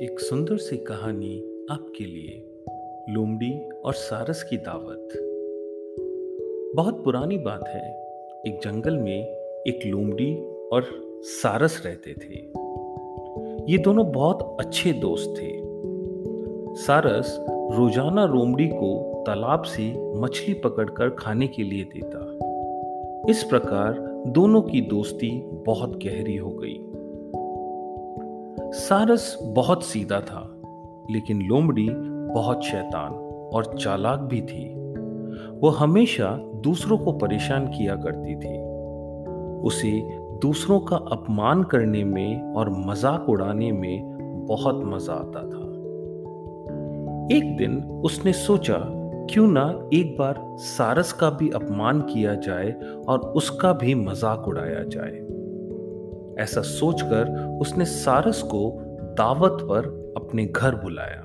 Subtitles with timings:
[0.00, 1.38] एक सुंदर सी कहानी
[1.70, 2.44] आपके लिए,
[3.08, 5.08] लोमड़ी और सारस की दावत।
[6.76, 7.90] बहुत पुरानी बात है,
[8.46, 9.24] एक जंगल में
[9.66, 10.34] एक लोमड़ी
[10.72, 10.84] और
[11.22, 12.34] सारस रहते थे।
[13.72, 15.52] ये दोनों बहुत अच्छे दोस्त थे।
[16.82, 22.38] सारस रोज़ाना लोमड़ी को तालाब से मछली पकड़कर खाने के लिए देता।
[23.30, 23.92] इस प्रकार
[24.26, 26.89] दोनों की दोस्ती बहुत गहरी हो गई।
[28.72, 30.60] सारस बहुत सीधा था,
[31.10, 31.88] लेकिन लोमड़ी
[32.34, 33.12] बहुत शैतान
[33.54, 34.74] और चालाक भी थी।
[35.62, 38.58] वह हमेशा दूसरों को परेशान किया करती थी।
[39.60, 39.90] उसे
[40.42, 45.66] दूसरों का अपमान करने में और मज़ाक उड़ाने में बहुत मज़ा आता था।
[47.36, 48.78] एक दिन उसने सोचा,
[49.30, 52.72] क्यों ना एक बार सारस का भी अपमान किया जाए
[53.08, 55.39] और उसका भी मज़ाक उड़ाया जाए।
[56.40, 58.78] ऐसा सोचकर उसने सारस को
[59.18, 61.22] दावत पर अपने घर बुलाया।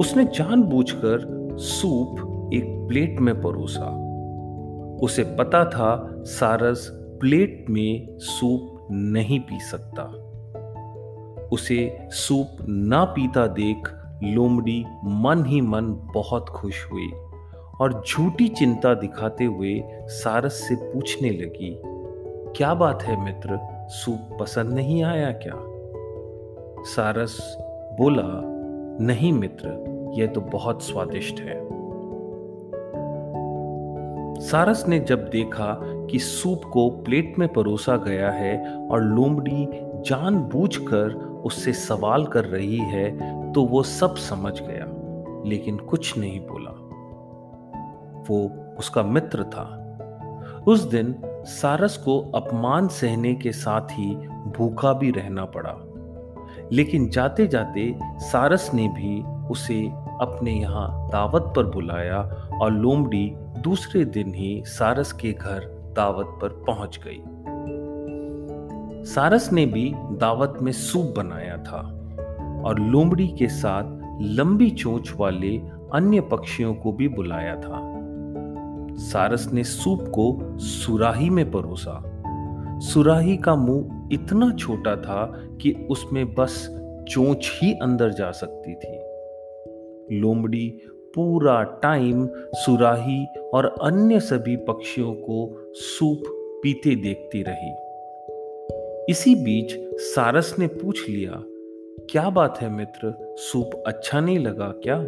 [0.00, 2.10] उसने जानबूझकर सूप
[2.54, 4.06] एक प्लेट में परोसा।
[5.02, 10.02] उसे पता था सारस प्लेट में सूप नहीं पी सकता।
[11.52, 13.92] उसे सूप ना पीता देख
[14.22, 17.10] लोमड़ी मन ही मन बहुत खुश हुई
[17.80, 21.82] और झूठी चिंता दिखाते हुए सारस से पूछने लगी
[22.56, 23.58] क्या बात है मित्र?
[23.88, 25.54] सूप पसंद नहीं आया क्या?
[26.84, 27.56] सारस
[27.98, 28.22] बोला,
[29.06, 29.68] नहीं मित्र
[30.14, 31.58] यह तो बहुत स्वादिष्ट है।
[34.40, 39.68] सारस ने जब देखा कि सूप को प्लेट में परोसा गया है और लोमड़ी
[40.06, 44.86] जानबूझकर उससे सवाल कर रही है तो वो सब समझ गया,
[45.48, 46.72] लेकिन कुछ नहीं बोला।
[48.28, 49.82] वो उसका मित्र था।
[50.66, 51.12] उस दिन
[51.46, 54.14] सारस को अपमान सहने के साथ ही
[54.56, 55.74] भूखा भी रहना पड़ा।
[56.72, 59.88] लेकिन जाते जाते सारस ने भी उसे
[60.20, 62.18] अपने यहाँ दावत पर बुलाया
[62.62, 67.22] और लोमड़ी दूसरे दिन ही सारस के घर दावत पर पहुँच गई।
[69.04, 71.80] सारस ने भी दावत में सूप बनाया था
[72.64, 73.84] और लोमड़ी के साथ
[74.20, 75.58] लंबी चोंच वाले
[75.92, 77.92] अन्य पक्षियों को भी बुलाया था।
[78.96, 80.38] सारस ने सूप को
[80.86, 82.02] सुराही में परोसा।
[82.80, 86.66] सुराही का मुँह इतना छोटा था कि उसमें बस
[87.08, 88.98] चोंच ही अंदर जा सकती थी।
[90.20, 90.80] लोमड़ी
[91.14, 96.22] पूरा टाइम सुराही और अन्य सभी पक्षियों को सूप
[96.62, 97.74] पीते देखती रही।
[99.10, 101.42] इसी बीच सारस ने पूछ लिया,
[102.10, 104.98] क्या बात है मित्र, सूप अच्छा नहीं लगा क्या?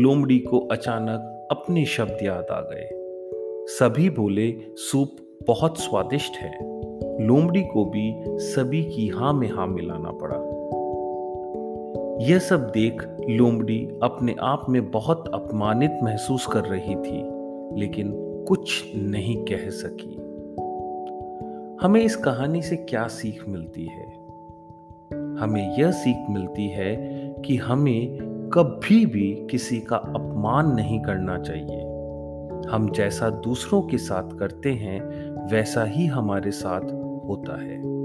[0.00, 2.99] लोमड़ी को अचानक अपने शब्द याद आ गए।
[3.78, 5.16] सभी बोले, सूप
[5.46, 6.58] बहुत स्वादिष्ट है।
[7.26, 10.36] लोमड़ी को भी सभी की हाँ में हाँ मिलाना पड़ा।
[12.26, 17.24] यह सब देख लोमड़ी अपने आप में बहुत अपमानित महसूस कर रही थी,
[17.80, 18.12] लेकिन
[18.48, 20.16] कुछ नहीं कह सकी।
[21.86, 24.12] हमें इस कहानी से क्या सीख मिलती है?
[25.36, 26.96] हमें यह सीख मिलती है
[27.46, 28.18] कि हमें
[28.52, 31.99] कभी भी किसी का अपमान नहीं करना चाहिए।
[32.70, 35.00] हम जैसा दूसरों के साथ करते हैं
[35.52, 36.80] वैसा ही हमारे साथ
[37.28, 37.99] होता है।